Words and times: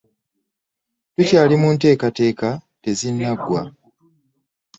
Tukyali 1.13 1.55
mu 1.61 1.69
nteekateeka 1.75 2.49
tezinnaggwa. 2.81 3.61